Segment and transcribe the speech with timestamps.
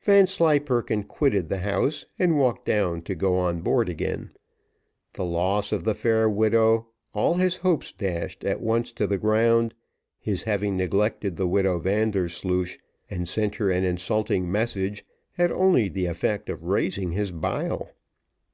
[0.00, 4.30] Vanslyperken quitted the house, and walked down to go on board again;
[5.12, 9.74] the loss of the fair widow, all his hopes dashed at once to the ground,
[10.18, 12.78] his having neglected the widow Vandersloosh
[13.10, 17.90] and sent her an insulting message, had only the effect of raising his bile.